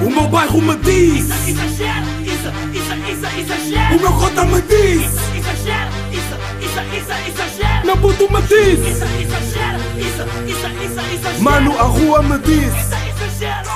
[0.00, 3.96] O meu bairro me diz Exagero, isso, isso, isso, exagero.
[3.96, 7.86] O meu cota me diz Exagero, isso, isso, isso, exagero.
[7.86, 11.42] Meu puto me diz Isso, exagero, isso, isso, isso, exagero.
[11.42, 13.70] Mano, a rua me diz Isso, exagero,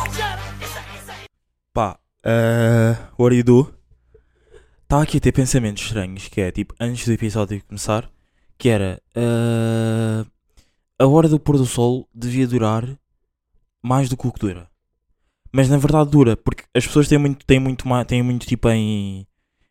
[0.60, 1.12] isso, isso,
[1.72, 3.74] Pá, uh, what do you do?
[4.82, 8.08] Estava aqui a ter pensamentos estranhos, que é tipo, antes do episódio começar,
[8.56, 10.24] que era uh,
[10.98, 12.86] a hora do pôr do sol devia durar
[13.82, 14.71] mais do que o que dura.
[15.52, 19.26] Mas na verdade dura, porque as pessoas têm muito, têm muito, têm muito tipo em,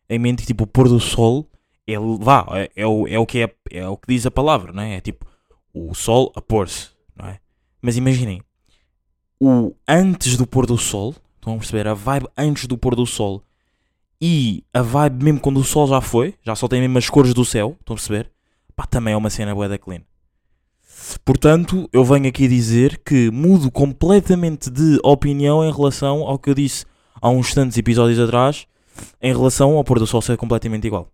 [0.08, 1.50] em mente que tipo, o pôr do sol
[1.86, 4.72] é, vá, é, é, o, é, o que é, é o que diz a palavra,
[4.72, 4.96] não é?
[4.96, 5.26] É tipo
[5.74, 7.40] o sol a pôr-se, não é?
[7.80, 8.40] Mas imaginem,
[9.40, 11.88] o antes do pôr do sol, estão a perceber?
[11.88, 13.42] A vibe antes do pôr do sol
[14.20, 17.34] e a vibe mesmo quando o sol já foi, já só tem mesmo as cores
[17.34, 18.30] do céu, estão a perceber?
[18.76, 20.02] Pá, também é uma cena bué da clean.
[21.24, 26.54] Portanto, eu venho aqui dizer que mudo completamente de opinião em relação ao que eu
[26.54, 26.84] disse
[27.20, 28.66] há uns tantos episódios atrás,
[29.20, 31.10] em relação ao pôr do sol ser completamente igual.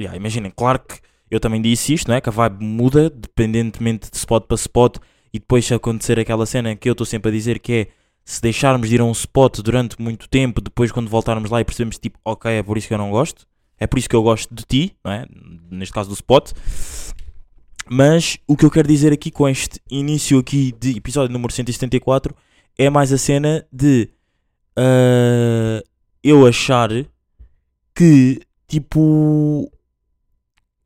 [0.00, 2.20] Yeah, imaginem, claro que eu também disse isto, não é?
[2.20, 4.96] Que a vibe muda, dependentemente de spot para spot,
[5.32, 7.86] e depois se acontecer aquela cena que eu estou sempre a dizer que é
[8.24, 11.64] se deixarmos de ir a um spot durante muito tempo, depois quando voltarmos lá e
[11.64, 13.46] percebemos tipo, ok, é por isso que eu não gosto,
[13.78, 15.26] é por isso que eu gosto de ti, não é?
[15.70, 16.52] Neste caso do spot.
[17.92, 22.32] Mas o que eu quero dizer aqui com este início aqui de episódio número 174
[22.78, 24.08] é mais a cena de
[24.76, 25.82] ah,
[26.22, 26.88] eu achar
[27.92, 29.68] que tipo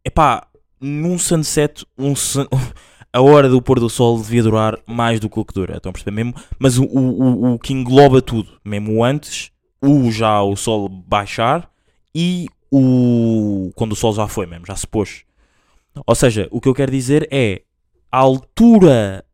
[0.03, 0.47] epá,
[0.81, 2.49] num sunset um sun-
[3.13, 5.91] a hora do pôr do sol devia durar mais do que o que dura, estão
[5.91, 6.35] a perceber mesmo?
[6.59, 11.71] Mas o, o, o, que engloba tudo, mesmo antes, o já o sol baixar
[12.15, 15.23] e o quando o sol já foi mesmo, já se pôs.
[16.07, 17.63] Ou seja, o que eu quero dizer é
[18.11, 19.25] a altura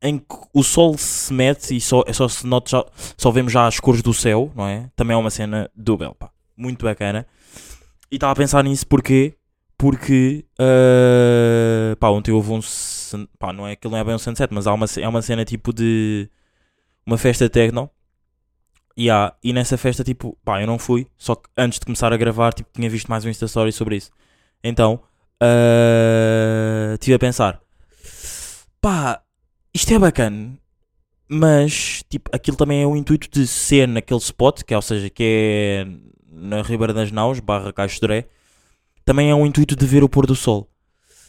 [0.00, 2.84] em que o sol se mete e só, só se nota já,
[3.16, 4.90] só vemos já as cores do céu, não é?
[4.94, 6.30] Também é uma cena do Bel, pá.
[6.56, 7.26] Muito bacana.
[8.10, 9.34] E estava a pensar nisso porque
[9.76, 12.60] porque uh, pá, ontem houve um
[13.38, 15.44] pá, não é aquilo não é bem um sunset, mas há uma, é uma cena
[15.44, 16.28] tipo de
[17.06, 17.90] uma festa techno.
[18.96, 22.12] E, há, e nessa festa, tipo, pá, eu não fui, só que antes de começar
[22.12, 24.10] a gravar, tipo, tinha visto mais um Insta Story sobre isso.
[24.62, 25.00] Então,
[25.42, 27.60] uh, estive a pensar,
[28.80, 29.22] pá,
[29.72, 30.58] isto é bacana,
[31.28, 35.10] mas, tipo, aquilo também é o intuito de ser naquele spot, que é, ou seja,
[35.10, 35.86] que é
[36.30, 38.26] na Ribeira das Naus, barra Caixo de Dré,
[39.04, 40.68] também é um intuito de ver o pôr do sol.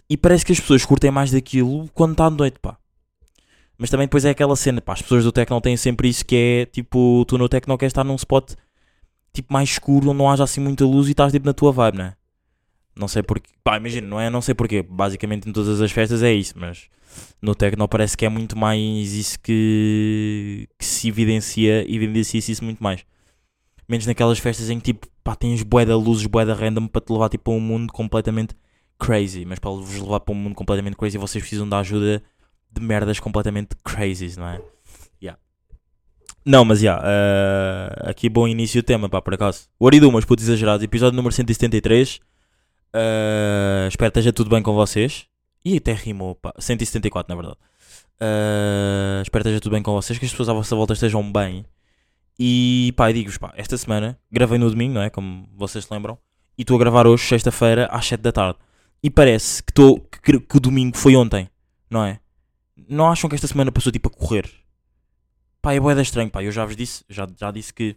[0.09, 2.78] E parece que as pessoas curtem mais daquilo quando está noite, pá.
[3.78, 6.36] Mas também depois é aquela cena, pá, as pessoas do Tecno têm sempre isso que
[6.36, 8.53] é, tipo, tu no Tecno queres estar num spot,
[9.34, 11.97] tipo, mais escuro, onde não haja assim muita luz e estás, tipo, na tua vibe,
[11.97, 12.14] né?
[12.99, 16.21] Não sei porquê, pá, imagina, não é, não sei porquê, basicamente em todas as festas
[16.21, 16.89] é isso, mas
[17.41, 22.83] no Tecno parece que é muito mais isso que, que se evidencia, evidencia-se isso muito
[22.83, 23.05] mais.
[23.87, 26.99] Menos naquelas festas em que, tipo, pá, tens bué da luzes, bué da random para
[26.99, 28.53] te levar, tipo, a um mundo completamente
[28.99, 29.45] crazy.
[29.45, 32.21] Mas para vos levar para um mundo completamente crazy, vocês precisam da ajuda
[32.69, 34.61] de merdas completamente crazies, não é?
[35.21, 35.39] Yeah.
[36.45, 39.67] Não, mas já, yeah, aqui bom início do tema, pá, por acaso.
[39.79, 40.83] What do you do, meus putos exagerados?
[40.83, 42.19] Episódio número 173.
[42.94, 45.27] Uh, espero que esteja tudo bem com vocês.
[45.63, 46.53] E até rimou, pá.
[46.57, 47.59] 174, na verdade.
[48.22, 51.31] Uh, espero que esteja tudo bem com vocês, que as pessoas à vossa volta estejam
[51.31, 51.66] bem.
[52.38, 55.09] E pá, digo-vos, pá, esta semana gravei no domingo, não é?
[55.09, 56.17] Como vocês se lembram.
[56.57, 58.59] E estou a gravar hoje, sexta-feira, às 7 da tarde.
[59.03, 61.49] E parece que, tô, que, que o domingo foi ontem,
[61.89, 62.19] não é?
[62.88, 64.49] Não acham que esta semana passou tipo a correr?
[65.61, 66.44] Pá, é boeda estranho, pá.
[66.44, 67.95] Eu já vos disse, já, já disse que.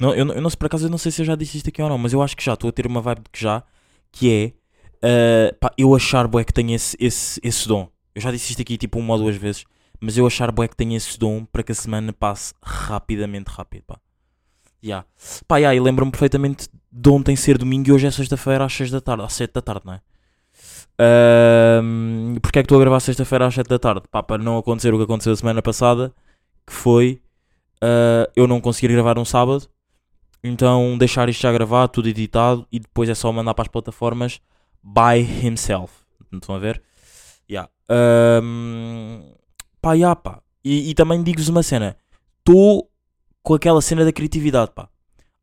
[0.00, 1.68] Não, eu, eu não sei por acaso, eu não sei se eu já disse isto
[1.68, 3.40] aqui ou não, mas eu acho que já estou a ter uma vibe de que
[3.40, 3.62] já,
[4.10, 4.54] que
[5.02, 5.48] é.
[5.50, 7.88] ah, pá, eu achar bué que tenho esse, esse, esse dom.
[8.14, 9.64] Eu já disse isto aqui tipo uma ou duas vezes,
[10.00, 13.84] mas eu achar bué que tenho esse dom para que a semana passe rapidamente rápido,
[13.86, 13.98] pá.
[14.82, 15.06] Yeah.
[15.48, 18.90] Pá, yeah, e lembro-me perfeitamente de ontem ser domingo e hoje é sexta-feira às 6
[18.90, 20.00] da tarde, às 7 da tarde, não é?
[20.98, 24.02] Ahm, Porquê é que estou a gravar sexta-feira às 7 da tarde?
[24.10, 26.14] Pá, para não acontecer o que aconteceu a semana passada,
[26.66, 27.20] que foi
[27.84, 29.68] ah, eu não conseguir gravar um sábado,
[30.46, 34.42] então deixar isto já gravado, tudo editado e depois é só mandar para as plataformas
[34.82, 35.94] by himself.
[36.30, 36.82] Não estão a ver?
[37.50, 37.70] Yeah.
[37.88, 39.22] Ahm,
[39.80, 40.42] pá, yeah, pá.
[40.62, 41.96] E, e também digo-vos uma cena:
[42.38, 42.90] estou
[43.42, 44.90] com aquela cena da criatividade, pá.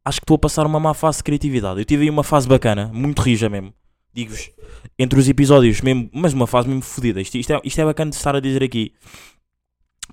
[0.06, 1.80] Acho que estou a passar uma má fase de criatividade.
[1.80, 3.74] Eu tive aí uma fase bacana, muito rija mesmo.
[4.14, 4.52] Digo-vos,
[5.00, 7.22] entre os episódios, mesmo, mas uma fase mesmo fodida.
[7.22, 8.94] Isto, isto, é, isto é bacana de estar a dizer aqui.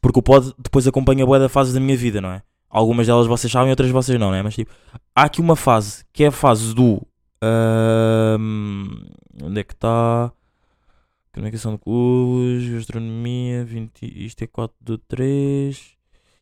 [0.00, 2.42] Porque o pod depois acompanha a boa da fase da minha vida, não é?
[2.70, 4.42] Algumas delas vocês sabem, outras vocês não, não é?
[4.42, 4.72] Mas tipo,
[5.14, 7.00] há aqui uma fase que é a fase do.
[7.42, 9.06] ahm,
[9.42, 10.32] onde é que está?
[11.32, 15.98] Comunicação de clubes, gastronomia, 20, isto é 4 do 3.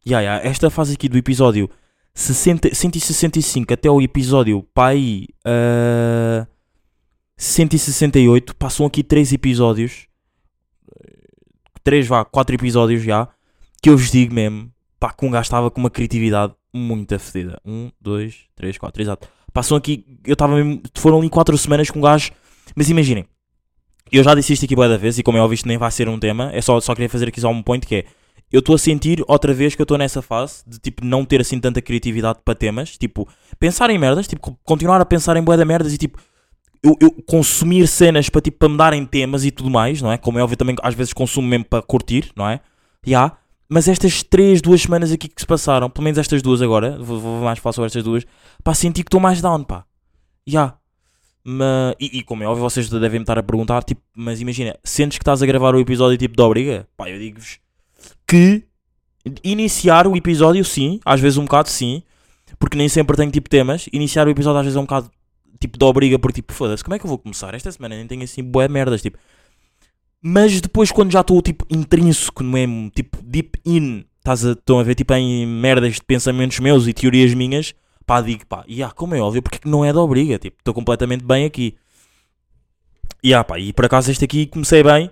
[0.08, 1.68] Ya, ya, esta fase aqui do episódio
[2.14, 6.46] 60, 165 até o episódio pá aí ah,
[7.36, 10.06] 168 passam aqui 3 episódios
[11.82, 13.28] 3 vá, 4 episódios já
[13.82, 14.72] que eu vos digo mesmo
[15.08, 19.28] pá, que um gajo estava com uma criatividade muito fedida 1, 2, 3, 4, exato
[19.52, 22.30] passam aqui, eu estava mesmo foram ali 4 semanas com um gajo
[22.74, 23.24] mas imaginem
[24.12, 25.90] eu já disse isto aqui boa da vez e como é óbvio isto nem vai
[25.90, 28.04] ser um tema é só, só queria fazer aqui só um point que é
[28.52, 31.40] eu estou a sentir outra vez que eu estou nessa fase de tipo não ter
[31.40, 35.42] assim tanta criatividade para temas, tipo, pensar em merdas, tipo, co- continuar a pensar em
[35.42, 36.20] bué da merdas e tipo
[36.80, 40.16] eu, eu consumir cenas para tipo para me darem temas e tudo mais, não é?
[40.18, 42.60] Como é óbvio também às vezes consumo mesmo para curtir, não é?
[43.04, 43.36] Já.
[43.68, 47.18] Mas estas três, duas semanas aqui que se passaram, pelo menos estas duas agora, vou,
[47.18, 48.24] vou mais falar sobre estas duas,
[48.62, 49.84] pá, senti que estou mais down, pá.
[50.46, 50.74] Já.
[51.44, 54.76] Ma- E, e como é óbvio, vocês devem me estar a perguntar, tipo, mas imagina,
[54.84, 56.88] sentes que estás a gravar o episódio tipo de obriga?
[56.96, 57.58] Pá, eu digo-vos
[58.26, 58.62] que
[59.42, 62.02] iniciar o episódio, sim, às vezes um bocado sim,
[62.58, 63.88] porque nem sempre tenho tipo temas.
[63.92, 65.10] Iniciar o episódio às vezes é um bocado
[65.60, 67.54] tipo de obriga, porque tipo, foda-se, como é que eu vou começar?
[67.54, 69.18] Esta semana nem tenho assim boé merdas, tipo.
[70.28, 74.82] Mas depois, quando já estou tipo intrínseco mesmo, tipo deep in, estás a, estão a
[74.82, 77.72] ver tipo em merdas de pensamentos meus e teorias minhas,
[78.04, 80.56] pá, digo pá, yeah, como é óbvio, porque é que não é de obriga, tipo,
[80.58, 81.76] estou completamente bem aqui.
[83.24, 85.10] Yeah, pá, e por acaso este aqui comecei bem,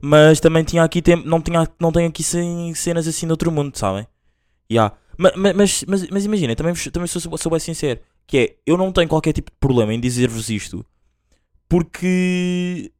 [0.00, 3.52] mas também tinha aqui tempo, não, tinha, não tenho aqui ce- cenas assim de outro
[3.52, 4.06] mundo, sabem?
[4.72, 4.96] Yeah.
[5.18, 8.78] Ma- ma- Mas, mas, mas, imaginem, também, também sou, sou bem sincero, que é, eu
[8.78, 10.84] não tenho qualquer tipo de problema em dizer-vos isto,
[11.68, 12.92] porque,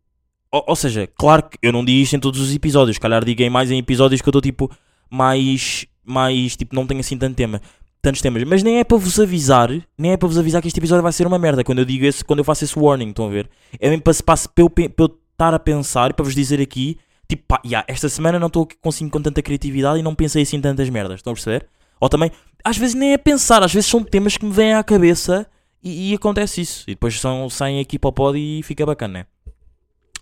[0.54, 3.50] ou, ou seja, claro que eu não digo isto em todos os episódios, calhar digo
[3.50, 4.70] mais em episódios que eu estou tipo,
[5.10, 7.60] mais, mais, tipo, não tenho assim tanto tema,
[8.00, 9.68] tantos temas, mas nem é para vos avisar,
[9.98, 12.04] nem é para vos avisar que este episódio vai ser uma merda, quando eu digo
[12.04, 13.50] esse, quando eu faço esse warning, estão a ver?
[13.80, 16.98] É mesmo para, para, para para eu estar a pensar e para vos dizer aqui,
[17.28, 20.60] tipo, pá, yeah, esta semana não estou consigo com tanta criatividade e não pensei assim
[20.60, 21.66] tantas merdas, estão a perceber?
[22.00, 22.30] Ou também,
[22.62, 25.48] às vezes nem é pensar, às vezes são temas que me vêm à cabeça
[25.82, 26.84] e, e acontece isso.
[26.86, 29.26] E depois são, saem aqui para o pod e fica bacana, né?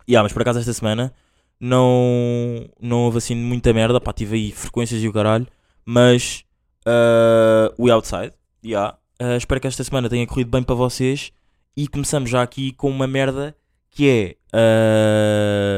[0.09, 1.13] Yeah, mas por acaso esta semana
[1.61, 5.47] não, não houve assim muita merda, pá, tive aí frequências e o caralho,
[5.85, 6.45] mas
[6.87, 8.33] uh, we outside,
[8.65, 8.97] yeah.
[9.21, 11.33] Uh, espero que esta semana tenha corrido bem para vocês
[11.77, 13.57] e começamos já aqui com uma merda
[13.91, 14.37] que é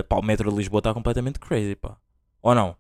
[0.01, 1.97] uh, pá, o metro de Lisboa está completamente crazy, pá.
[2.41, 2.77] Ou não?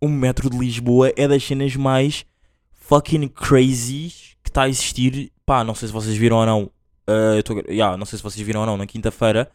[0.00, 2.26] O metro de Lisboa é das cenas mais
[2.72, 5.32] fucking crazy que está a existir.
[5.46, 6.62] Pá, não sei se vocês viram ou não.
[6.64, 9.50] uh, tô, yeah, não sei se vocês viram ou não na quinta-feira.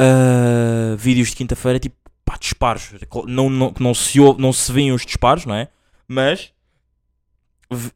[0.00, 2.90] Uh, vídeos de quinta-feira, tipo, pá, disparos.
[3.26, 5.68] Não, não, não, se, ou- não se veem os disparos, não é?
[6.08, 6.52] Mas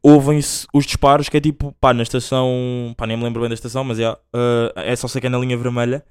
[0.01, 3.55] ouvem-se os disparos que é tipo, pá, na estação, pá, nem me lembro bem da
[3.55, 4.17] estação, mas é, uh,
[4.75, 6.05] é só sei que é na linha vermelha.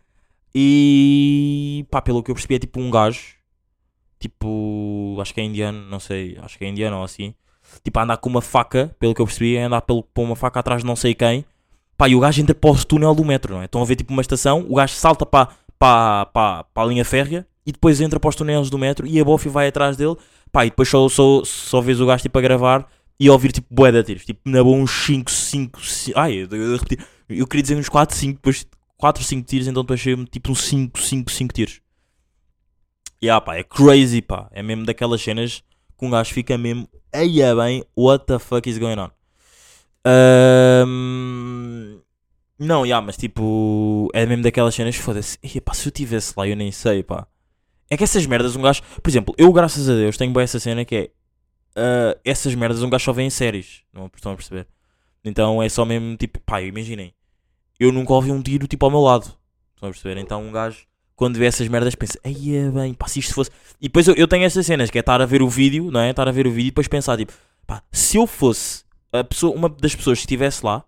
[0.54, 3.34] E pá, pelo que eu percebi, é tipo um gajo,
[4.20, 7.34] tipo, acho que é indiano, não sei, acho que é indiano ou assim,
[7.82, 10.36] tipo, a andar com uma faca, pelo que eu percebi, é andar pelo, com uma
[10.36, 11.44] faca atrás de não sei quem.
[11.96, 13.66] Pá, e o gajo entra para o túnel do metro, não é?
[13.66, 15.48] Estão a ver tipo uma estação, o gajo salta para,
[15.84, 19.20] para, para, para a linha férrea e depois entra para os túneis do metro e
[19.20, 20.16] a Bofi vai atrás dele.
[20.50, 22.88] Pá, e depois só, só, só vês o gajo tipo a gravar
[23.20, 24.24] e ouvir tipo bué de tiros.
[24.24, 26.18] Tipo, na boa uns 5, 5, 5.
[26.18, 26.78] Ai, eu, eu,
[27.28, 28.66] eu queria dizer uns 4, 5, depois
[28.96, 31.80] 4, 5 tiros, então depois chega tipo uns 5, 5, 5 tiros.
[33.20, 34.48] E ah, pá, é crazy, pá.
[34.52, 35.62] É mesmo daquelas cenas
[35.98, 36.88] que um gajo fica mesmo.
[37.12, 39.10] Eia bem, what the fuck is going on?
[40.06, 42.00] Ahm,
[42.58, 46.56] não, yeah, mas tipo, é mesmo daquelas cenas, foda-se, pá, se eu tivesse lá, eu
[46.56, 47.26] nem sei, pá.
[47.90, 50.58] É que essas merdas, um gajo, por exemplo, eu, graças a Deus, tenho bem essa
[50.60, 51.10] cena que é,
[51.76, 54.66] ah, essas merdas um gajo só vê em séries, não estão a perceber?
[55.24, 57.12] Então é só mesmo, tipo, pá, imaginem,
[57.78, 59.24] eu nunca ouvi um tiro, tipo, ao meu lado,
[59.74, 60.20] estão a perceber?
[60.20, 63.50] Então um gajo, quando vê essas merdas, pensa, aí é bem, pá, se isto fosse.
[63.80, 66.00] E depois eu, eu tenho essas cenas, que é estar a ver o vídeo, não
[66.00, 66.10] é?
[66.10, 67.32] Estar a ver o vídeo e depois pensar, tipo,
[67.66, 70.84] pá, se eu fosse a pessoa, uma das pessoas que estivesse lá,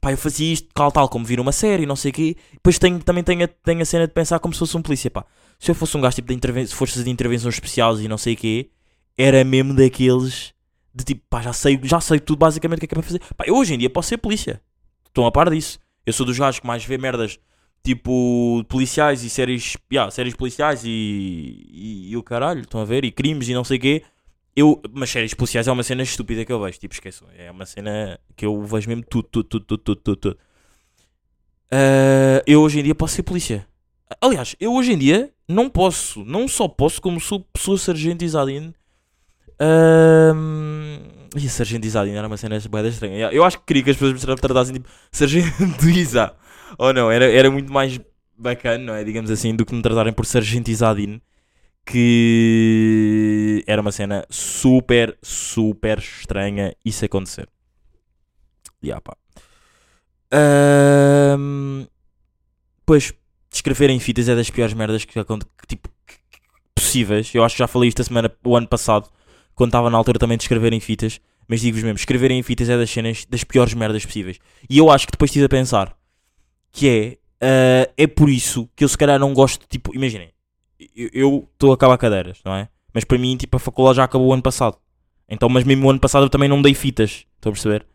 [0.00, 2.36] pá, eu fazia isto tal, tal, como vir uma série, não sei o quê.
[2.52, 5.10] Depois tenho, também tenho a, tenho a cena de pensar como se fosse um polícia,
[5.10, 5.24] pá.
[5.58, 8.34] Se eu fosse um gajo tipo de interven forças de intervenções especiais e não sei
[8.34, 8.70] o quê,
[9.16, 10.54] era mesmo daqueles
[10.94, 13.02] de tipo, pá, já sei, já sei tudo basicamente o que é que é para
[13.02, 13.20] fazer.
[13.36, 14.60] Pá, eu hoje em dia posso ser polícia.
[15.06, 15.78] Estão a par disso.
[16.06, 17.38] Eu sou dos gajos que mais vê merdas
[17.82, 23.04] tipo policiais e séries, yeah, séries policiais e, e, e o caralho, estão a ver?
[23.04, 24.02] E crimes e não sei o quê.
[24.58, 27.28] Eu, mas séries policiais é uma cena estúpida que eu vejo, tipo, esqueçam.
[27.38, 30.38] É uma cena que eu vejo mesmo tudo, tudo, tudo, tudo, tudo, tudo.
[31.70, 33.64] Ah, eu hoje em dia posso ser polícia.
[34.20, 38.74] Aliás, eu hoje em dia não posso, não só posso, como sou pessoa sargento Isadine.
[39.60, 40.98] Um,
[41.36, 43.30] e a sargento Isadine era uma cena bem estranha.
[43.30, 46.34] Eu acho que queria que as pessoas me tratassem tipo sargento Isa.
[46.78, 48.00] Ou não, era, era muito mais
[48.36, 49.04] bacana, não é?
[49.04, 51.22] Digamos assim, do que me tratarem por sargento Isadine.
[51.90, 57.48] Que era uma cena super, super estranha isso acontecer.
[58.82, 59.16] Ya, pá.
[60.30, 61.86] Ahm,
[62.84, 63.12] pois,
[63.52, 65.88] escrever em fitas é das piores merdas que, acon- que, tipo,
[66.74, 67.34] possíveis.
[67.34, 69.08] Eu acho que já falei isto a semana, o ano passado,
[69.54, 71.20] quando estava na altura também de escrever em fitas.
[71.48, 74.38] Mas digo-vos mesmo, escrever em fitas é das cenas das piores merdas possíveis.
[74.68, 75.96] E eu acho que depois estive a pensar
[76.70, 80.30] que é, ah, é por isso que eu se calhar não gosto, tipo, imaginem,
[80.94, 82.68] eu- estou a acabar cadeiras, não é?
[82.92, 84.76] Mas para mim, tipo, a faculdade já acabou o ano passado.
[85.28, 87.86] Então, mas mesmo o ano passado eu também não dei fitas, estão a perceber?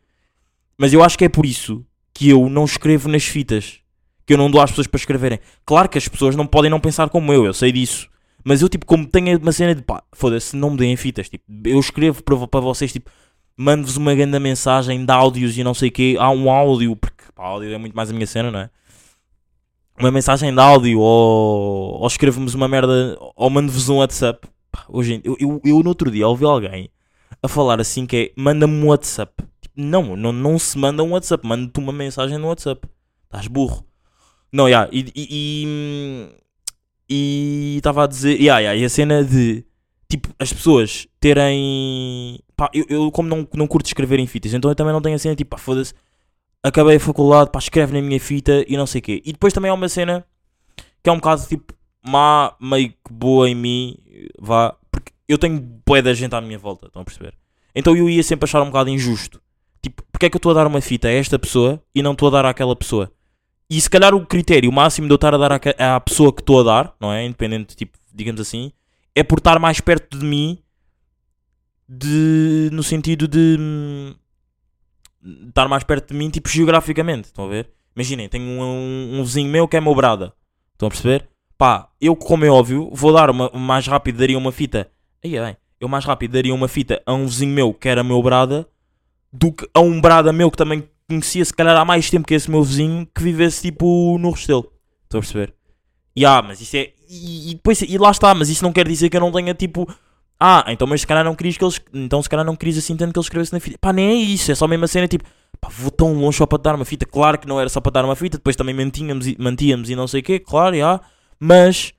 [0.77, 3.79] Mas eu acho que é por isso que eu não escrevo nas fitas.
[4.25, 5.39] Que eu não dou às pessoas para escreverem.
[5.65, 8.07] Claro que as pessoas não podem não pensar como eu, eu sei disso.
[8.43, 11.27] Mas eu, tipo, como tenho uma cena de pá, foda-se, não me deem fitas.
[11.29, 13.09] Tipo, eu escrevo para, para vocês, tipo,
[13.57, 16.15] mando-vos uma grande mensagem de áudios e não sei o quê.
[16.19, 18.69] Há um áudio, porque pá, áudio é muito mais a minha cena, não é?
[19.99, 24.47] Uma mensagem de áudio ou, ou escrevo-vos uma merda ou mando-vos um WhatsApp.
[24.71, 26.89] Pá, hoje, eu, eu, eu no outro dia ouvi alguém
[27.41, 29.33] a falar assim que é manda-me um WhatsApp.
[29.61, 32.87] Tipo, não, não, não se manda um WhatsApp, manda-te uma mensagem no WhatsApp.
[33.25, 33.85] Estás burro.
[34.51, 36.29] Não, e- e
[37.09, 39.63] e estava a dizer, yeah, yeah, e a cena de
[40.09, 44.71] tipo as pessoas terem pá, eu, eu como não, não curto escrever em fitas, então
[44.71, 45.93] eu também não tenho a cena tipo, pá, foda-se,
[46.63, 49.21] acabei a faculdade, pá, escreve na minha fita e não sei o quê.
[49.25, 50.25] E depois também há uma cena
[51.03, 51.73] que é um bocado tipo
[52.05, 53.97] má, meio que boa em mim,
[54.39, 57.33] vá, porque eu tenho bué da gente à minha volta, estão a perceber?
[57.75, 59.41] Então eu ia sempre achar um bocado injusto.
[59.81, 62.13] Tipo, porque é que eu estou a dar uma fita a esta pessoa e não
[62.13, 63.11] estou a dar àquela pessoa?
[63.69, 66.41] E se calhar o critério máximo de eu estar a dar àque- à pessoa que
[66.41, 67.25] estou a dar, não é?
[67.25, 68.71] Independente, tipo, digamos assim,
[69.15, 70.59] é por estar mais perto de mim,
[71.87, 74.15] de, no sentido de hum,
[75.47, 77.25] estar mais perto de mim, tipo, geograficamente.
[77.25, 77.69] Estão a ver?
[77.95, 80.33] Imaginem, tenho um, um, vizinho meu que é meu brada.
[80.73, 81.29] Estão a perceber?
[81.57, 84.89] Pá, eu, como é óbvio, vou dar uma, mais rápido, daria uma fita.
[85.23, 88.03] Aí é bem, eu mais rápido daria uma fita a um vizinho meu que era
[88.03, 88.67] meu brada
[89.31, 92.33] do que a um brada meu que também conhecia, se calhar há mais tempo que
[92.33, 94.71] esse meu vizinho que vivesse tipo no Restelo.
[95.03, 95.53] Estão a perceber?
[96.15, 96.93] E ah, mas isso é.
[97.09, 99.53] E, e depois, e lá está, mas isso não quer dizer que eu não tenha
[99.53, 99.87] tipo.
[100.39, 101.79] Ah, então, mas se calhar não querias que eles.
[101.93, 103.77] Então, se calhar não querias assim tanto que eles escrevessem na fita.
[103.79, 105.23] Pá, nem é isso, é só a mesma cena tipo.
[105.61, 107.05] Pá, vou tão longe só para dar uma fita.
[107.05, 109.95] Claro que não era só para dar uma fita, depois também mantínhamos e, mantíamos e
[109.95, 110.99] não sei o quê, claro, já.
[111.39, 111.93] Mas,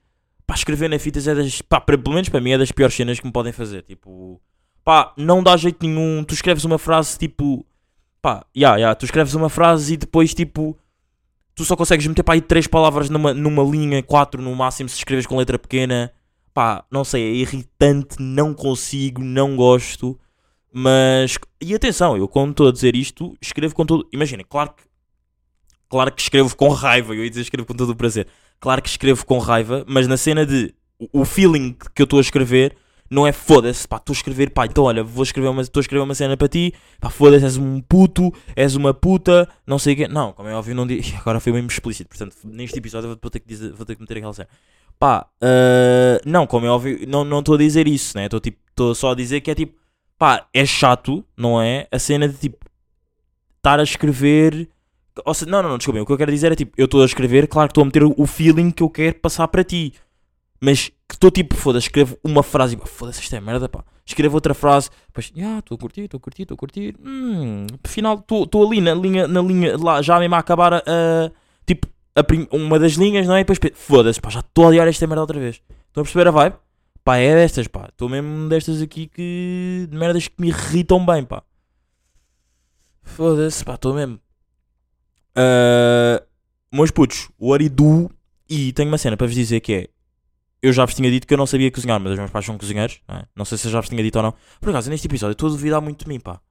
[0.45, 1.61] pá, escrever na fitas é das.
[1.61, 3.81] Pá, pelo menos para mim é das piores cenas que me podem fazer.
[3.83, 4.39] Tipo,
[4.83, 6.23] pá, não dá jeito nenhum.
[6.23, 7.65] Tu escreves uma frase tipo.
[8.21, 10.77] Pá, já, já, tu escreves uma frase e depois tipo.
[11.55, 14.97] Tu só consegues meter para aí três palavras numa, numa linha, quatro no máximo se
[14.97, 16.11] escreves com letra pequena.
[16.55, 20.17] Pá, não sei, é irritante, não consigo, não gosto.
[20.71, 21.37] Mas.
[21.59, 24.07] E atenção, eu quando estou a dizer isto, escrevo com todo.
[24.13, 24.83] Imagina, claro que.
[25.89, 28.27] Claro que escrevo com raiva, eu ia dizer escrevo com todo o prazer.
[28.57, 30.73] Claro que escrevo com raiva, mas na cena de.
[31.11, 32.77] O feeling que eu estou a escrever
[33.09, 35.83] não é foda-se, pá, estou a escrever, pá, então olha, vou escrever uma, estou a
[35.83, 39.93] escrever uma cena para ti, pá, foda-se, és um puto, és uma puta, não sei
[39.93, 40.07] o quê.
[40.07, 41.03] Não, como é óbvio, não digo.
[41.19, 44.17] Agora foi mesmo explícito, portanto, neste episódio vou ter que dizer, vou ter que meter
[44.17, 44.47] aquela cena.
[44.99, 48.25] Pá, ah, não, como é óbvio, não estou a dizer isso, né?
[48.25, 49.77] Estou tipo, só a dizer que é tipo,
[50.17, 51.87] pá, é chato, não é?
[51.91, 52.57] A cena de tipo,
[53.57, 54.69] estar a escrever.
[55.25, 57.01] Ou seja, não, não, não, desculpem, o que eu quero dizer é tipo, eu estou
[57.01, 59.93] a escrever, claro que estou a meter o feeling que eu quero passar para ti.
[60.59, 63.83] Mas que estou tipo, foda-se, escrevo uma frase e pá, foda-se, isto é merda, pá.
[64.05, 66.95] Escrevo outra frase, depois, ah, estou a curtir, estou a curtir, estou a curtir.
[67.03, 71.31] Hum, afinal, estou ali na linha, na linha, lá, já mesmo a acabar a, a-
[71.65, 71.87] tipo,
[72.51, 73.41] uma das linhas, não é?
[73.41, 75.61] E depois, foda-se, pá, já estou a odiar esta merda outra vez.
[75.87, 76.55] Estão a perceber a vibe?
[77.03, 77.87] Pá, é destas, pá.
[77.89, 79.87] Estou mesmo destas aqui que.
[79.89, 81.43] de merdas que me irritam bem, pá.
[83.03, 84.19] Foda-se, pá, estou mesmo.
[85.35, 86.23] Ah,
[86.71, 88.11] meus putos, you do?
[88.49, 89.89] E tenho uma cena para vos dizer que é.
[90.61, 92.57] Eu já vos tinha dito que eu não sabia cozinhar, mas os meus pais são
[92.57, 92.99] cozinheiros.
[93.07, 93.25] Não, é?
[93.35, 94.33] não sei se eu já vos tinha dito ou não.
[94.59, 96.41] Por acaso, neste episódio, estou a duvidar muito de mim, pá.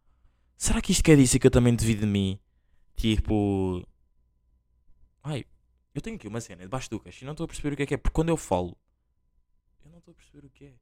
[0.57, 2.39] Será que isto quer dizer que eu também devido de mim?
[2.97, 3.83] Tipo.
[5.25, 5.45] Ai,
[5.95, 7.83] eu tenho aqui uma cena debaixo do queixo e não estou a perceber o que
[7.83, 7.97] é que é.
[7.97, 8.77] Porque quando eu falo,
[9.85, 10.73] eu não estou a perceber o que é.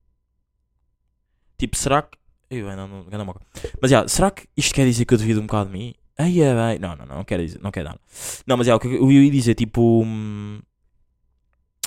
[1.58, 2.18] Tipo, será que.
[2.50, 3.34] Eu, não, não, não, não,
[3.80, 5.94] mas já, será que isto quer dizer que eu devido um bocado de mim?
[6.18, 6.78] Ai, ai.
[6.78, 7.98] Não, não, não, não quer dizer, não quer dar.
[8.46, 10.02] Não, mas já, o que eu ia dizer, tipo.
[10.04, 10.60] hum,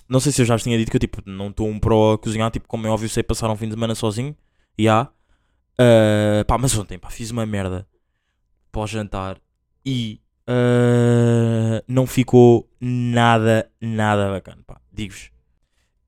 [0.10, 2.14] Não sei se eu já vos tinha dito que eu, tipo, não estou um pro
[2.14, 4.36] a cozinhar, tipo, como é óbvio, sei passar um fim de semana sozinho.
[4.78, 5.12] Já.
[5.80, 7.88] Ah, pá, mas ontem, pá, fiz uma merda
[8.72, 9.40] para o jantar
[9.86, 15.32] e ah, não ficou nada, nada bacana, pá, digo-vos.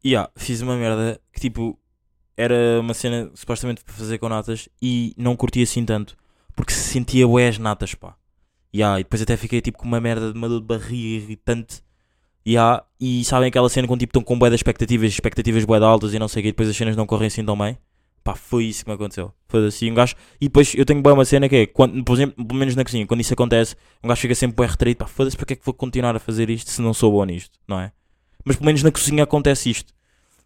[0.03, 1.77] E ah, fiz uma merda que, tipo,
[2.35, 6.15] era uma cena supostamente para fazer com natas e não curti assim tanto,
[6.55, 8.15] porque se sentia bué as natas, pá.
[8.71, 11.23] E ah, e depois até fiquei, tipo, com uma merda de uma dor de barriga
[11.23, 11.81] irritante.
[12.47, 15.85] Yeah, e sabem aquela cena quando tipo, estão com bué das expectativas, expectativas bué de
[15.85, 17.77] altas e não sei o que, depois as cenas não correm assim tão bem.
[18.27, 19.33] Pá, foi isso que me aconteceu.
[19.47, 20.13] Foi assim, um gajo.
[20.41, 22.83] E depois eu tenho bué uma cena que é, quando, por exemplo, pelo menos na
[22.83, 24.97] cozinha, quando isso acontece, um gajo fica sempre bué retraído.
[24.97, 27.57] Pá, foda-se, porque é que vou continuar a fazer isto se não sou bom nisto,
[27.65, 27.93] não é?
[28.43, 29.93] Mas pelo menos na cozinha acontece isto.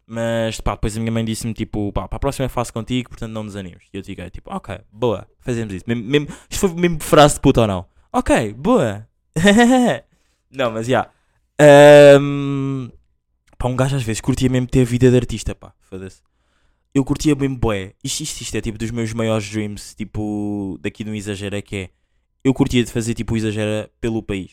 [0.05, 3.09] Mas pá, depois a minha mãe disse-me tipo, pá, para a próxima eu faço contigo,
[3.09, 3.85] portanto não desanimes.
[3.91, 5.85] E eu digo, tipo, ok, boa, fazemos isso.
[5.87, 7.85] Mesmo, isto foi mesmo frase de puta ou não?
[8.13, 9.07] Ok, boa.
[10.53, 11.09] não, mas já.
[11.59, 12.91] Ahm,
[13.57, 16.21] pá, um gajo às vezes curtia mesmo ter a vida de artista, pá, foda-se.
[16.93, 17.93] Eu curtia mesmo bué.
[18.03, 21.89] Isto, isto, isto é tipo dos meus maiores dreams, tipo, daqui no Exagera, que é,
[22.43, 24.51] eu curtia de fazer tipo Exagera pelo país.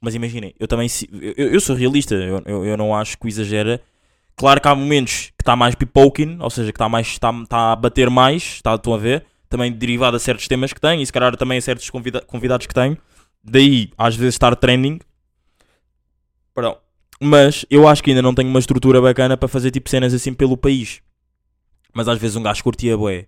[0.00, 0.88] Mas imaginem, eu também,
[1.36, 3.82] eu, eu sou realista, eu, eu, eu não acho que o Exagera...
[4.36, 7.72] Claro que há momentos que está mais pipoking, ou seja, que está mais está, está
[7.72, 11.06] a bater mais, está, estão a ver, também derivado a certos temas que tem e
[11.06, 12.98] se calhar também a certos convida- convidados que tem.
[13.42, 14.98] Daí, às vezes, estar trending.
[16.54, 16.76] Perdão.
[17.18, 20.34] Mas eu acho que ainda não tenho uma estrutura bacana para fazer tipo cenas assim
[20.34, 21.00] pelo país.
[21.96, 23.26] Mas às vezes um gajo curtia bué.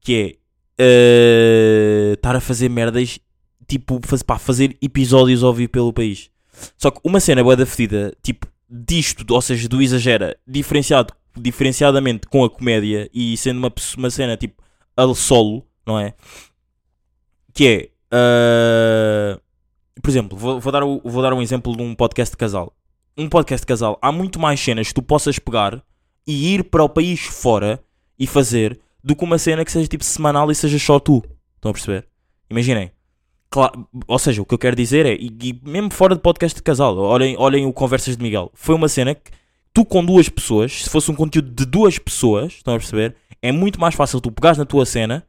[0.00, 0.36] Que é
[0.78, 3.18] eh, estar a fazer merdas
[3.66, 6.30] tipo faz, pá, fazer episódios ao vivo pelo país.
[6.78, 12.28] Só que uma cena bué da fedida, tipo disto, ou seja, do exagera, diferenciado, diferenciadamente
[12.28, 14.62] com a comédia e sendo uma, uma cena tipo
[14.96, 16.14] a solo, não é?
[17.52, 19.40] Que é, ah,
[20.00, 22.72] por exemplo, vou, vou dar, vou dar um exemplo de um podcast de casal.
[23.16, 25.82] Um podcast de casal, há muito mais cenas que tu possas pegar
[26.30, 27.82] e ir para o país fora
[28.18, 31.22] e fazer do que uma cena que seja tipo semanal e seja só tu.
[31.56, 32.06] Estão a perceber?
[32.48, 32.90] Imaginem.
[34.06, 36.62] Ou seja, o que eu quero dizer é, e, e mesmo fora de podcast de
[36.62, 38.50] casal, olhem, olhem o Conversas de Miguel.
[38.54, 39.30] Foi uma cena que
[39.74, 43.16] tu com duas pessoas, se fosse um conteúdo de duas pessoas, estão a perceber?
[43.42, 45.26] É muito mais fácil tu pegares na tua cena,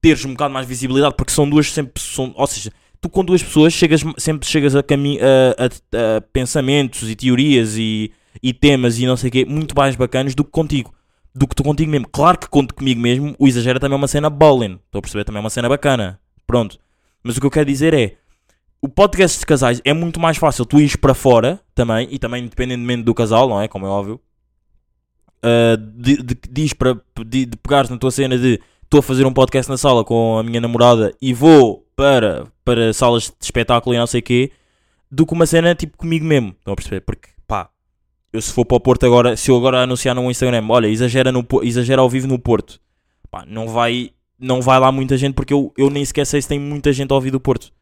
[0.00, 3.42] teres um bocado mais visibilidade, porque são duas sempre, são, ou seja, tu com duas
[3.42, 8.10] pessoas chegas, sempre chegas a, a, a- a pensamentos e teorias e,
[8.42, 10.94] e temas e não sei o quê, muito mais bacanas do que contigo.
[11.34, 12.08] Do que tu contigo mesmo.
[12.10, 14.80] Claro que conto comigo mesmo, o exagero também é uma cena bowling.
[14.86, 15.24] Estou a perceber?
[15.24, 16.20] Também é uma cena bacana.
[16.46, 16.78] Pronto.
[17.22, 18.16] Mas o que eu quero dizer é,
[18.82, 22.44] o podcast de casais é muito mais fácil tu ires para fora também, e também
[22.44, 23.68] independentemente do casal, não é?
[23.68, 24.20] Como é óbvio.
[25.42, 29.24] Uh, de, de, diz para de, de pegares na tua cena de estou a fazer
[29.24, 33.94] um podcast na sala com a minha namorada e vou para, para salas de espetáculo
[33.94, 34.50] e não sei o quê,
[35.10, 36.54] do que uma cena tipo comigo mesmo.
[36.58, 37.00] Estão a perceber?
[37.00, 37.28] Porque
[38.32, 41.32] eu se for para o Porto agora, se eu agora anunciar no Instagram, olha, exagera,
[41.32, 42.80] no, exagera ao vivo no Porto,
[43.30, 46.48] pá, não vai, não vai lá muita gente porque eu, eu nem sequer sei se
[46.48, 47.72] tem muita gente a ouvir do Porto.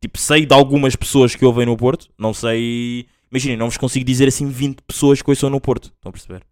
[0.00, 3.06] Tipo, sei de algumas pessoas que ouvem no Porto, não sei.
[3.30, 5.86] Imaginem, não vos consigo dizer assim 20 pessoas que ouçam no Porto.
[5.86, 6.42] Estão a perceber?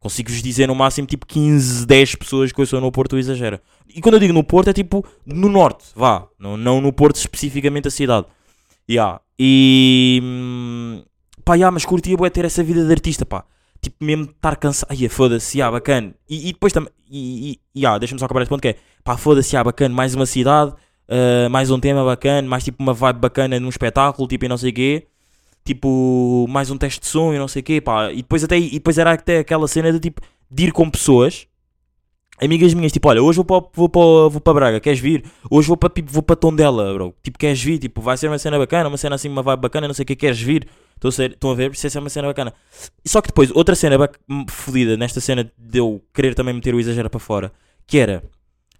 [0.00, 3.62] Consigo-vos dizer no máximo tipo 15, 10 pessoas que ouçam no Porto exagera.
[3.88, 6.26] E quando eu digo no Porto é tipo no Norte, vá.
[6.38, 8.26] Não, não no Porto especificamente a cidade.
[8.88, 9.20] Yeah.
[9.38, 11.02] E.
[11.50, 13.44] Pá, yeah, mas curtia bué ter essa vida de artista, pá.
[13.82, 14.88] Tipo, mesmo estar cansado.
[14.88, 16.14] Ai, foda-se, yeah, bacana.
[16.28, 16.92] E, e depois também.
[17.10, 18.76] E, e yeah, deixa-me só acabar este ponto que é.
[19.02, 19.92] Pá, foda-se, yeah, bacana.
[19.92, 24.28] Mais uma cidade, uh, mais um tema bacana, mais tipo uma vibe bacana num espetáculo,
[24.28, 25.08] tipo, e não sei o quê.
[25.64, 28.12] Tipo, mais um teste de som e não sei o quê, pá.
[28.12, 31.48] E depois, até, e depois era até aquela cena de tipo, de ir com pessoas.
[32.42, 35.24] Amigas minhas, tipo, olha, hoje vou para, vou para, vou para Braga, queres vir?
[35.50, 37.14] Hoje vou para, tipo, vou para Tondela, bro.
[37.22, 37.78] Tipo, queres vir?
[37.78, 40.06] Tipo, vai ser uma cena bacana, uma cena assim, uma vibe bacana, não sei o
[40.06, 40.66] que, queres vir?
[40.94, 41.70] Estão a, ser, estão a ver?
[41.72, 42.54] Isso é uma cena bacana.
[43.04, 43.96] Só que depois, outra cena
[44.28, 47.52] hum, fodida, nesta cena de eu querer também meter o exagero para fora,
[47.86, 48.22] que era,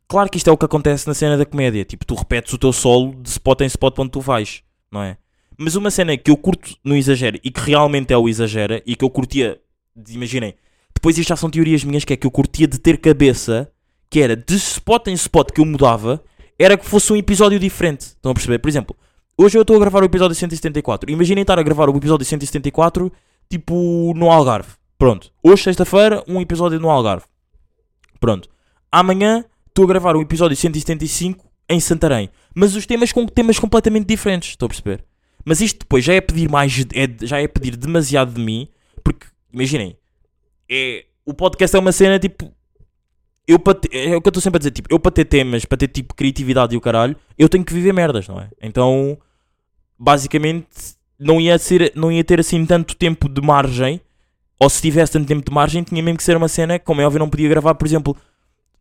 [0.09, 2.59] claro que isto é o que acontece na cena da comédia, tipo, tu repetes o
[2.59, 5.19] teu solo de spot em spot onde tu vais, não é?
[5.59, 8.97] Mas uma cena que eu curto no exagero e que realmente é o exagera e
[8.97, 9.61] que eu curtia,
[10.09, 10.55] imaginem,
[10.95, 13.71] depois isto já são teorias minhas, que é que eu curtia de ter cabeça,
[14.09, 16.23] que era de spot em spot que eu mudava,
[16.59, 18.01] era que fosse um episódio diferente.
[18.03, 18.59] Estão a perceber?
[18.59, 18.97] Por exemplo,
[19.39, 21.11] hoje eu estou a gravar o episódio 174.
[21.11, 23.11] Imaginem estar a gravar o episódio 174,
[23.49, 24.69] tipo, no Algarve.
[24.99, 25.33] Pronto.
[25.43, 27.25] Hoje, sexta-feira, um episódio no Algarve.
[28.19, 28.49] Pronto.
[28.93, 32.29] Amanhã estou a gravar o episódio 175 em Santarém.
[32.55, 34.51] Mas os temas com temas completamente diferentes.
[34.51, 35.05] Estão a perceber?
[35.45, 38.69] Mas isto depois já é pedir mais, é- já é pedir demasiado de mim,
[39.03, 39.97] porque imaginem,
[40.71, 42.53] é, o podcast é uma cena tipo.
[43.47, 45.65] Eu para é o que eu estou sempre a dizer, tipo, eu para ter temas,
[45.65, 48.49] para ter tipo criatividade e o caralho, eu tenho que viver merdas, não é?
[48.63, 49.19] Então,
[49.99, 50.69] basicamente,
[51.19, 54.01] não ia, ser, não ia ter assim tanto tempo de margem,
[54.61, 57.07] ou se tivesse tanto tempo de margem, tinha mesmo que ser uma cena, como é
[57.07, 58.17] óbvio, não podia gravar, por exemplo,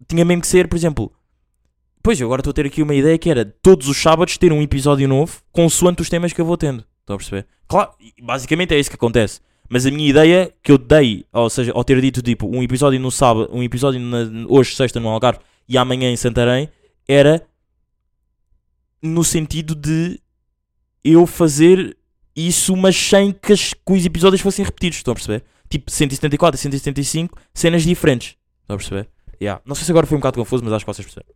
[0.07, 1.11] tinha mesmo que ser, por exemplo,
[2.01, 4.53] Pois, eu agora estou a ter aqui uma ideia que era todos os sábados ter
[4.53, 6.85] um episódio novo consoante os temas que eu vou tendo.
[7.01, 7.45] Estão a perceber?
[7.67, 9.41] Claro, basicamente é isso que acontece.
[9.69, 12.99] Mas a minha ideia que eu dei, ou seja, ao ter dito tipo um episódio
[12.99, 16.67] no sábado, um episódio na- hoje, sexta, no Algarve e amanhã em Santarém,
[17.07, 17.45] era
[19.01, 20.19] no sentido de
[21.03, 21.95] eu fazer
[22.35, 25.43] isso, mas sem que, as- que os episódios fossem repetidos, estão a perceber?
[25.69, 29.07] Tipo 174 e 175, cenas diferentes, estão a perceber?
[29.41, 29.61] Yeah.
[29.65, 31.33] Não sei se agora foi um bocado confuso, mas acho que vocês perceberam.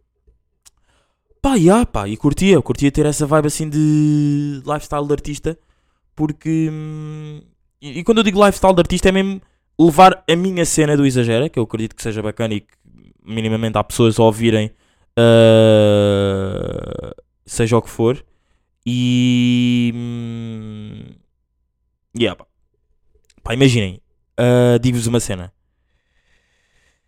[1.41, 5.60] Pá, yeah, pá, e curtia, curtia ter essa vibe assim de lifestyle de artista,
[6.15, 6.69] porque.
[6.72, 7.41] hum,
[7.84, 9.41] E, quando eu digo lifestyle de artista é mesmo
[9.78, 12.74] levar a minha cena do exagera, que eu acredito que seja bacana e que
[13.22, 14.72] minimamente há pessoas a ouvirem,
[15.17, 17.13] ah,
[17.46, 18.24] seja o que for,
[18.86, 19.91] e.
[19.93, 21.13] hum,
[22.17, 22.46] Yeah, pá.
[23.43, 24.00] Pá, imaginem,
[24.38, 25.52] ah, digo-vos uma cena.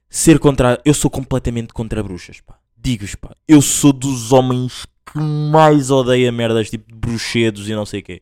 [0.09, 0.81] Ser contra.
[0.83, 2.59] Eu sou completamente contra bruxas, pá.
[2.77, 3.33] Digo-vos, pá.
[3.47, 8.03] Eu sou dos homens que mais odeia merdas tipo de bruxedos e não sei o
[8.03, 8.21] quê.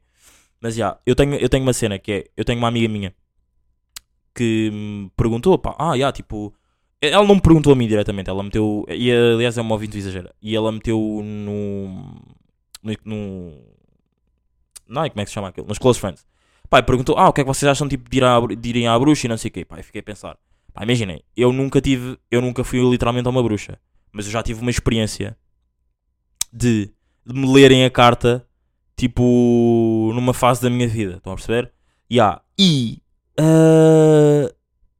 [0.63, 2.25] Mas já, eu, tenho, eu tenho uma cena que é.
[2.37, 3.13] Eu tenho uma amiga minha
[4.33, 6.55] que me perguntou, pá, ah, já, tipo.
[7.01, 8.85] Ela não me perguntou a mim diretamente, ela meteu.
[8.87, 10.29] E aliás é uma ouvinte do exagero.
[10.41, 12.15] E ela meteu no.
[12.81, 12.97] No.
[13.03, 13.51] no
[14.87, 15.67] não, como é que se chama aquilo?
[15.67, 16.25] Nos Close Friends.
[16.73, 18.87] E perguntou, ah, o que é que vocês acham tipo, de, ir à, de irem
[18.87, 19.67] à bruxa e não sei o quê.
[19.77, 20.37] E fiquei a pensar.
[20.73, 22.17] Pá, imaginem, eu nunca tive.
[22.31, 23.77] Eu nunca fui literalmente a uma bruxa.
[24.13, 25.37] Mas eu já tive uma experiência
[26.53, 26.89] de,
[27.25, 28.47] de me lerem a carta,
[28.95, 31.15] tipo, numa fase da minha vida.
[31.15, 31.71] Estão a perceber?
[32.11, 32.41] Yeah.
[32.59, 32.99] E.
[33.39, 34.51] ah,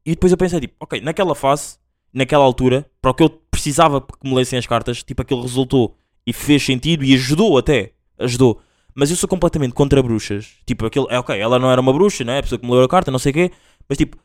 [0.05, 1.77] e depois eu pensei, tipo, ok, naquela fase,
[2.13, 5.95] naquela altura, para o que eu precisava que me lessem as cartas, tipo, aquilo resultou
[6.25, 7.93] e fez sentido e ajudou até.
[8.19, 8.61] Ajudou.
[8.95, 10.55] Mas eu sou completamente contra bruxas.
[10.65, 12.39] Tipo, aquilo, é ok, ela não era uma bruxa, não é?
[12.39, 13.51] A pessoa que me leu a carta, não sei o quê.
[13.87, 14.17] Mas tipo,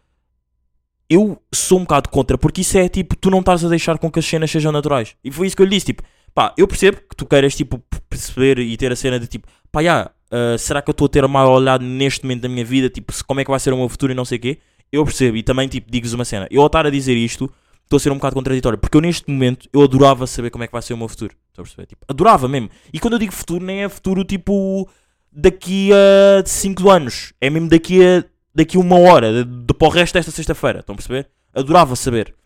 [1.08, 4.10] eu sou um bocado contra, porque isso é tipo, tu não estás a deixar com
[4.10, 5.16] que as cenas sejam naturais.
[5.24, 6.02] E foi isso que eu lhe disse, tipo,
[6.38, 9.82] pá, eu percebo que tu queiras, tipo, perceber e ter a cena de tipo, pá,
[9.82, 12.88] já, ah, será que eu estou a ter mal olhado neste momento da minha vida,
[12.88, 14.58] tipo, como é que vai ser o meu futuro e não sei o quê.
[14.92, 17.96] Eu percebo, e também, tipo, digo-vos uma cena, eu ao estar a dizer isto, estou
[17.96, 20.72] a ser um bocado contraditório, porque eu neste momento, eu adorava saber como é que
[20.72, 21.34] vai ser o meu futuro.
[21.48, 21.86] Estou a perceber?
[21.86, 22.70] Tipo, adorava mesmo.
[22.92, 24.88] E quando eu digo futuro, nem é futuro, tipo,
[25.32, 27.32] daqui a 5 anos.
[27.40, 28.24] É mesmo daqui a,
[28.54, 30.78] daqui uma hora, de, de, para o resto desta sexta-feira.
[30.78, 31.28] Estão a perceber?
[31.52, 32.37] Adorava saber.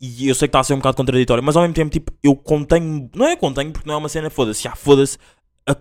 [0.00, 2.12] E eu sei que está a ser um bocado contraditório, mas ao mesmo tempo, tipo,
[2.22, 3.10] eu contenho.
[3.14, 4.62] Não é contenho, porque não é uma cena, foda-se.
[4.62, 5.18] Já foda-se.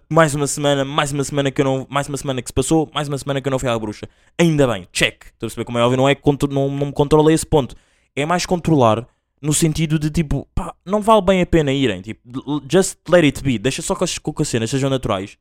[0.09, 1.87] Mais uma semana, mais uma semana que eu não.
[1.89, 4.09] Mais uma semana que se passou, mais uma semana que eu não fui à bruxa.
[4.37, 5.25] Ainda bem, check.
[5.25, 6.17] Estou a perceber como é óbvio, não é
[6.49, 7.75] não, não me controla esse ponto.
[8.15, 9.07] É mais controlar
[9.41, 12.01] no sentido de tipo, pá, não vale bem a pena irem.
[12.01, 13.59] Tipo, just let it be.
[13.59, 15.37] Deixa só que as, que as cenas sejam naturais.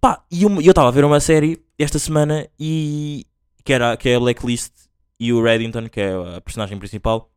[0.00, 3.26] Pá, e eu estava a ver uma série esta semana e.
[3.64, 4.72] que, era, que é a Blacklist
[5.18, 7.30] e o Reddington, que é a personagem principal,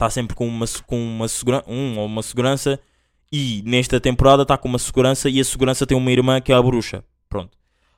[0.00, 2.80] está sempre com uma, com uma, segura, um, ou uma segurança
[3.30, 6.54] e nesta temporada está com uma segurança e a segurança tem uma irmã que é
[6.54, 7.04] a bruxa.
[7.28, 7.56] Pronto.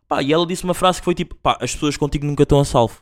[0.08, 2.58] Pá, e ela disse uma frase que foi tipo: pá, as pessoas contigo nunca estão
[2.58, 3.00] a salvo.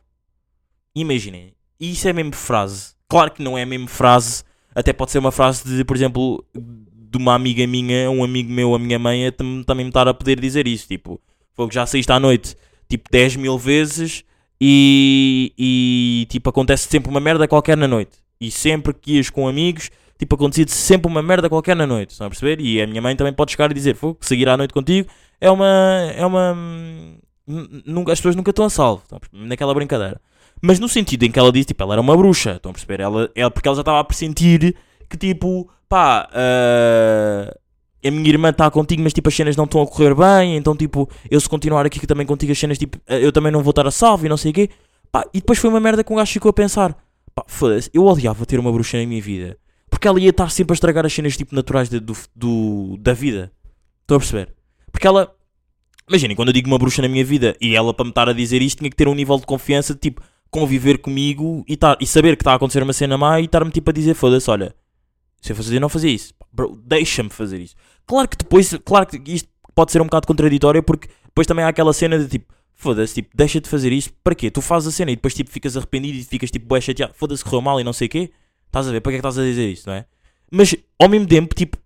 [0.94, 2.94] Imaginem, e isso é mesmo frase.
[3.08, 7.16] Claro que não é mesmo frase, até pode ser uma frase de, por exemplo, de
[7.16, 10.68] uma amiga minha, um amigo meu, a minha mãe, também me estar a poder dizer
[10.68, 10.86] isso.
[10.86, 11.20] Tipo,
[11.54, 12.54] foi que já saíste à noite
[12.88, 14.24] tipo 10 mil vezes
[14.60, 18.18] e, e tipo acontece sempre uma merda qualquer na noite.
[18.40, 22.12] E sempre que ias com amigos, tipo acontecia sempre uma merda qualquer na noite.
[22.12, 22.60] Estão a perceber?
[22.60, 25.08] E a minha mãe também pode chegar e dizer: Fogo, seguir à noite contigo
[25.40, 25.66] é uma.
[26.16, 29.02] É uma hum, n- nunca, as pessoas nunca estão a salvo.
[29.02, 29.46] Estão a?
[29.46, 30.20] Naquela brincadeira.
[30.62, 32.52] Mas no sentido em que ela disse, tipo, ela era uma bruxa.
[32.52, 33.00] Estão a perceber?
[33.00, 34.74] Ela, ela, porque ela já estava a pressentir
[35.08, 37.54] que tipo, pá, ah,
[38.04, 40.74] a minha irmã está contigo, mas tipo as cenas não estão a correr bem, então
[40.76, 43.86] tipo, eu se continuar aqui também contigo as cenas, tipo, eu também não vou estar
[43.86, 44.70] a salvo e não sei o quê.
[45.12, 46.96] Pá, e depois foi uma merda que um gajo ficou a pensar.
[47.40, 49.56] Pá, foda-se, eu odiava ter uma bruxa na minha vida.
[49.88, 53.12] Porque ela ia estar sempre a estragar as cenas tipo naturais de- do, do- da
[53.12, 53.52] vida.
[54.02, 54.54] Estão a perceber?
[54.90, 55.34] Porque ela.
[56.08, 58.32] Imaginem, quando eu digo uma bruxa na minha vida e ela para me estar a
[58.32, 61.96] dizer isto tinha que ter um nível de confiança de tipo conviver comigo e, tar,
[62.00, 64.50] e saber que está a acontecer uma cena má e estar-me tipo a dizer foda-se,
[64.50, 64.74] olha,
[65.40, 67.76] se eu fazer não fazia isso, bro, deixa-me fazer isso.
[68.04, 71.68] Claro que depois, claro que isto pode ser um bocado contraditório porque depois também há
[71.68, 74.50] aquela cena de tipo, foda-se, tipo, deixa de fazer isto, para quê?
[74.50, 77.44] Tu fazes a cena e depois tipo ficas arrependido e ficas tipo bué chateado, foda-se,
[77.44, 78.30] correu mal e não sei o quê,
[78.66, 80.06] estás a ver, para que é que estás a dizer isso, não é?
[80.50, 81.76] Mas ao mesmo tempo, tipo,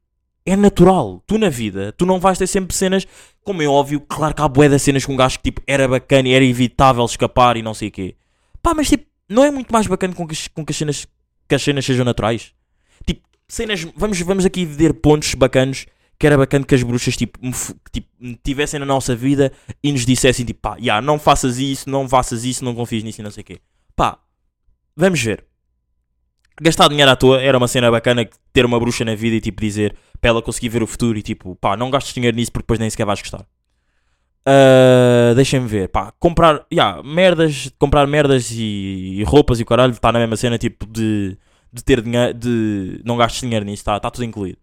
[0.47, 3.09] é natural, tu na vida, tu não vais ter sempre cenas,
[3.43, 5.89] como é óbvio, claro que há bué das cenas com um gajo que tipo, era
[5.89, 8.15] bacana e era evitável escapar e não sei o quê.
[8.63, 11.09] Pá, mas tipo, não é muito mais bacana com que, com que as cenas
[11.49, 12.53] que as cenas sejam naturais?
[13.05, 15.87] Tipo, cenas, vamos, vamos aqui ver pontos bacanos
[16.19, 17.53] que era bacana que as bruxas tipo, me
[17.93, 21.89] tipo, me tivessem na nossa vida e nos dissessem tipo, pá, já, não faças isso,
[21.89, 23.61] não faças isso, não confies nisso e não sei o quê.
[23.97, 24.19] Pá,
[24.97, 25.45] vamos ver.
[26.61, 29.61] Gastar dinheiro à toa era uma cena bacana ter uma bruxa na vida e tipo
[29.61, 32.63] dizer para ela conseguir ver o futuro e tipo, pá, não gastes dinheiro nisso porque
[32.63, 33.45] depois nem sequer vais gostar.
[34.47, 39.93] Ah, Deixem-me ver, pá, comprar, yeah, merdas, comprar merdas e, e roupas e o caralho,
[39.93, 41.37] está na mesma cena tipo de,
[41.73, 44.59] de ter dinheiro, de não gastes dinheiro nisso, está tá tudo incluído.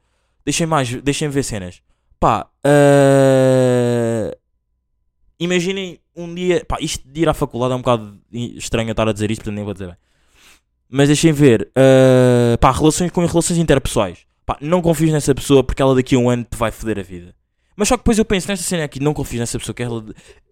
[0.46, 1.82] Deixem mais, deixem ver cenas.
[2.20, 4.36] Pá, ah,
[5.40, 6.64] imaginem um dia.
[6.66, 9.56] Pá, isto de ir à faculdade é um bocado estranho estar a dizer isto, portanto
[9.56, 9.98] nem vou dizer bem.
[10.90, 11.72] Mas deixem ver.
[11.76, 14.20] ah, pá, relações com relações interpessoais.
[14.46, 17.04] Pá, não confies nessa pessoa porque ela daqui a um ano te vai foder a
[17.04, 17.34] vida.
[17.76, 20.06] Mas só que depois eu penso nesta cena aqui, não confies nessa pessoa que ela.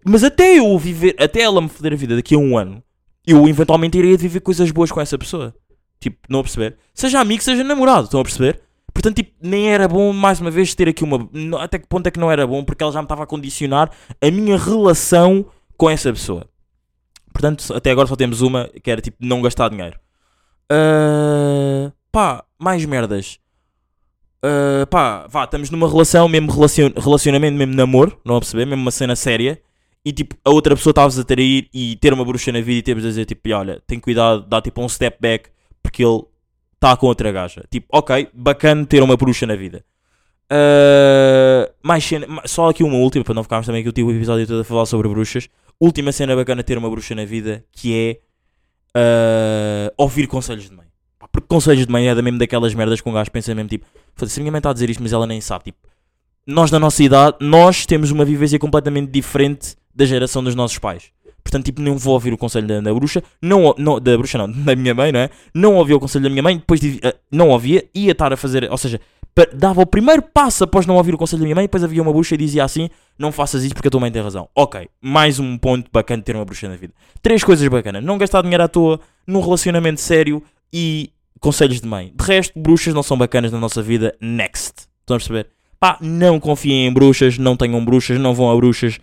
[0.06, 2.82] Mas até eu viver, até ela me foder a vida daqui a um ano,
[3.28, 5.54] eu eventualmente irei viver coisas boas com essa pessoa.
[6.00, 6.78] Tipo, não a perceber?
[6.94, 8.62] Seja amigo, seja namorado, estão a perceber?
[9.00, 11.30] Portanto, tipo, nem era bom, mais uma vez, ter aqui uma.
[11.64, 13.90] Até que ponto é que não era bom, porque ela já me estava a condicionar
[14.22, 15.46] a minha relação
[15.78, 16.46] com essa pessoa.
[17.32, 19.98] Portanto, até agora só temos uma, que era tipo, não gastar dinheiro.
[20.70, 23.40] Ah, pá, mais merdas.
[24.44, 28.82] Ah, pá, vá, estamos numa relação, mesmo relacion- relacionamento, mesmo namoro, não a perceber, mesmo
[28.82, 29.62] uma cena séria.
[30.04, 32.82] E tipo, a outra pessoa estava-vos a trair e ter uma bruxa na vida e
[32.82, 35.50] ter-vos a dizer tipo, olha, tem cuidado, dá tipo um step back,
[35.82, 36.24] porque ele
[36.80, 37.64] está com outra gaja.
[37.70, 39.84] Tipo, ok, bacana ter uma bruxa na vida.
[40.50, 44.62] Ah, mais cena, só aqui uma última, para não ficarmos também tive o episódio todo
[44.62, 45.50] a falar sobre bruxas.
[45.80, 48.20] Última cena bacana ter uma bruxa na vida, que é
[48.96, 50.88] ah, ouvir conselhos de mãe.
[51.32, 53.86] Porque conselhos de mãe é da mesmo daquelas merdas que um gajo pensa mesmo tipo,
[54.16, 55.66] foda-se, a minha mãe está a dizer isto, mas ela nem sabe.
[55.66, 55.78] Tipo,
[56.48, 61.12] nós da nossa idade, nós temos uma vivência completamente diferente da geração dos nossos pais.
[61.44, 64.50] Portanto, tipo, não vou ouvir o conselho da, da bruxa, não, não, da bruxa não,
[64.52, 65.30] da minha mãe, não é?
[65.54, 68.38] Não ouvia o conselho da minha mãe, depois divi- ah, não ouvia, ia estar a
[68.38, 69.00] fazer, ou seja,
[69.54, 72.12] dava o primeiro passo após não ouvir o conselho da minha mãe, depois havia uma
[72.12, 74.50] bruxa e dizia assim: Não faças isso porque a tua mãe tem razão.
[74.56, 76.94] Ok, mais um ponto bacana de ter uma bruxa na vida.
[77.22, 82.12] Três coisas bacanas: não gastar dinheiro à toa, num relacionamento sério e conselhos de mãe.
[82.16, 84.16] De resto, bruxas não são bacanas na nossa vida.
[84.20, 84.88] Next.
[85.02, 85.48] Estão a perceber?
[85.80, 89.00] Pá, não confiem em bruxas, não tenham bruxas, não vão a bruxas.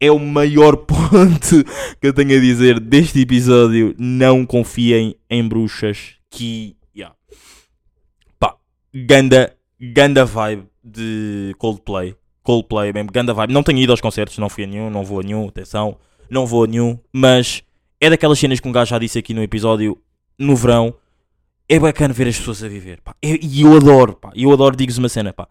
[0.00, 1.64] É o maior ponto
[2.00, 3.94] que eu tenho a dizer deste episódio.
[3.98, 6.14] Não confiem em bruxas.
[6.30, 7.14] Que, yeah.
[8.38, 8.54] Pá,
[8.94, 12.14] ganda, ganda vibe de Coldplay.
[12.42, 13.52] Coldplay, mesmo, ganda vibe.
[13.52, 15.96] Não tenho ido aos concertos, não fui a nenhum, não vou a nenhum, atenção,
[16.30, 16.98] não vou a nenhum.
[17.12, 17.62] Mas
[18.00, 19.98] é daquelas cenas que um gajo já disse aqui no episódio,
[20.38, 20.94] no verão.
[21.68, 23.14] É bacana ver as pessoas a viver, pá.
[23.20, 24.30] É- E eu adoro, pá.
[24.34, 25.46] Eu adoro, digo-vos uma cena, pá.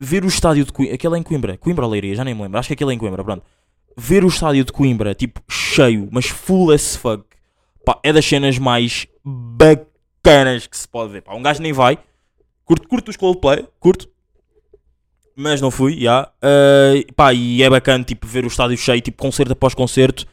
[0.00, 2.42] Ver o estádio de Coimbra, aquele é em Coimbra, Coimbra ou Leiria, já nem me
[2.42, 3.44] lembro, acho que aquele é em Coimbra, pronto.
[3.96, 7.24] Ver o estádio de Coimbra, tipo, cheio, mas full as fuck,
[7.84, 11.34] pá, é das cenas mais bacanas que se pode ver, pá.
[11.34, 11.98] Um gajo nem vai,
[12.64, 14.08] curto, curto os Coldplay, curto,
[15.36, 16.30] mas não fui, já.
[16.40, 20.26] Ah, pá, e é bacana, tipo, ver o estádio cheio, tipo, concerto após concerto,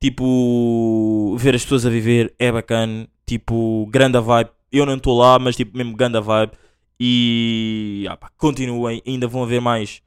[0.00, 4.50] tipo, ver as pessoas a viver é bacana, tipo, grande vibe.
[4.70, 6.52] Eu não estou lá, mas, tipo, mesmo grande vibe.
[6.98, 10.02] E, ah, pá, continuem, ainda vão haver mais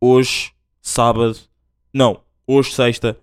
[0.00, 1.38] hoje, sábado,
[1.92, 3.16] não, hoje, sexta,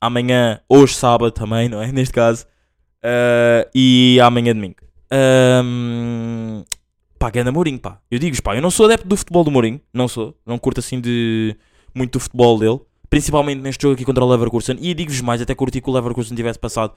[0.00, 1.90] amanhã, hoje, sábado também, não é?
[1.92, 2.46] Neste caso,
[3.02, 4.76] Ah, e amanhã, domingo.
[5.10, 6.62] Ahm,
[7.18, 8.00] pá, ganda Mourinho, pá.
[8.10, 10.80] Eu digo-vos, pá, eu não sou adepto do futebol do Mourinho, não sou, não curto
[10.80, 11.56] assim de
[11.94, 14.76] muito do futebol dele, principalmente neste jogo aqui contra o Leverkusen.
[14.80, 16.94] E digo-vos mais, até curti que o Leverkusen tivesse passado.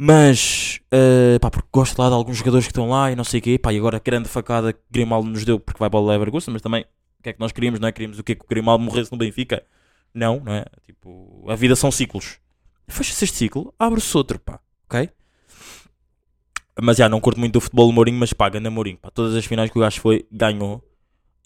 [0.00, 3.40] Mas, eh, pá, porque gosto lá de alguns jogadores que estão lá e não sei
[3.40, 5.98] o quê, pá, e agora a grande facada que Grimaldo nos deu porque vai para
[5.98, 6.82] o Leverkusen, mas também,
[7.18, 7.92] o que é que nós queríamos, não é?
[7.92, 8.36] Queríamos o quê?
[8.36, 9.64] Que o Grimaldo morresse no Benfica?
[10.14, 10.64] Não, não é?
[10.86, 12.38] Tipo, a vida são ciclos.
[12.88, 15.10] Fecha-se este ciclo, abre-se outro, pá, ok?
[16.80, 19.34] Mas já, não curto muito do futebol do Mourinho, mas pá, ganda Mourinho, pá, todas
[19.34, 20.82] as finais que o gajo foi, ganhou.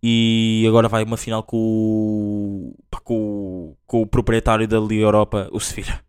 [0.02, 5.02] E agora vai uma final com o, pá, com, o- com o proprietário da Liga
[5.02, 6.00] Europa, o Sevilha.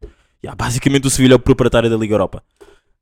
[0.43, 2.43] Yeah, basicamente o Sevilha é o proprietário da Liga Europa.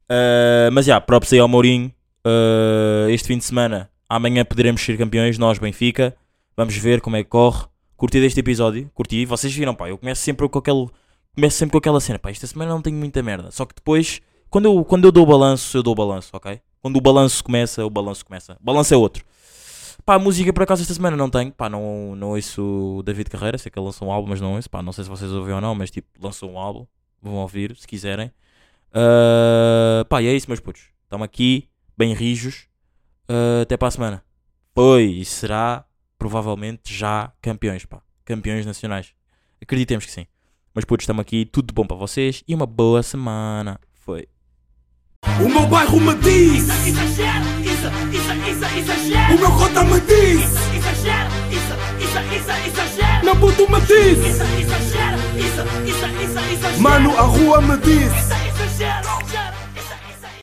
[0.09, 1.91] Uh, mas já, props aí ao Mourinho.
[2.25, 6.15] Uh, este fim de semana, amanhã poderemos ser campeões, nós, Benfica.
[6.55, 7.65] Vamos ver como é que corre.
[8.01, 9.27] Curti deste episódio, curti.
[9.27, 10.87] Vocês viram, pá, eu começo sempre com aquele.
[11.35, 13.51] Começo sempre com aquela cena, pá, esta semana não tenho muita merda.
[13.51, 16.59] Só que depois, quando eu, quando eu dou o balanço, eu dou o balanço, ok?
[16.81, 18.57] Quando o balanço começa, o balanço começa.
[18.59, 19.23] Balanço é outro.
[20.03, 21.51] Pá, música por acaso esta semana não tenho.
[21.51, 23.59] Pá, não, não ouço o David Carreira.
[23.59, 24.67] Sei que ele lançou um álbum, mas não ouço.
[24.67, 26.87] Pá, não sei se vocês ouviram ou não, mas tipo, lançou um álbum.
[27.21, 28.31] Vão ouvir, se quiserem.
[28.91, 30.85] Ah, pá, e é isso, meus putos.
[31.03, 32.67] Estamos aqui, bem rijos.
[33.29, 34.23] Ah, até para a semana.
[34.73, 35.85] Pois, será
[36.21, 37.99] provavelmente já campeões, pá.
[38.23, 39.12] Campeões nacionais.
[39.60, 40.27] Acreditemos que sim.
[40.71, 41.45] Mas putos, estamos aqui.
[41.45, 43.79] Tudo de bom para vocês e uma boa semana.
[43.91, 44.27] Foi.
[45.43, 49.36] O meu bairro me diz, Exagero, isso, isso, isso, exagero.
[49.36, 50.41] o meu cota me diz,
[50.75, 51.73] Exagero, isso,
[52.05, 53.25] isso, isso, exagero.
[53.25, 56.81] meu puto me diz, Isso, exagero, isso, isso, isso, exagero.
[56.81, 58.12] mano, a rua me diz.
[58.13, 59.20] Isso, exagero.